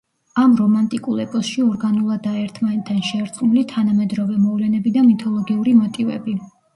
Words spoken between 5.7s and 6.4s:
მოტივები.